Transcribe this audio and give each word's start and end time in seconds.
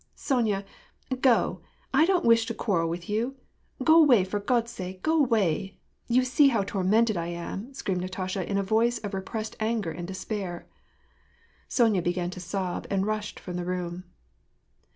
"Sonya, 0.29 0.65
go, 1.21 1.61
I 1.93 2.07
don't 2.07 2.25
wish 2.25 2.47
to 2.47 2.55
quarrel 2.55 2.89
with 2.89 3.07
you! 3.07 3.35
go 3.83 4.01
away, 4.01 4.23
for 4.23 4.39
God's 4.39 4.71
sake, 4.71 5.03
go 5.03 5.19
away! 5.19 5.77
you 6.07 6.23
see 6.25 6.47
how 6.47 6.63
tormented 6.63 7.17
I 7.17 7.27
am," 7.27 7.71
screamed 7.75 8.01
Natasha, 8.01 8.43
in 8.49 8.57
a 8.57 8.63
voice 8.63 8.97
of 8.97 9.13
re 9.13 9.21
pressed 9.21 9.55
anger 9.59 9.91
and 9.91 10.07
despair. 10.07 10.65
Sonya 11.67 12.01
began 12.01 12.31
to 12.31 12.39
sob, 12.39 12.87
and 12.89 13.05
rushed 13.05 13.39
from 13.39 13.57
the 13.57 13.63
room. 13.63 14.05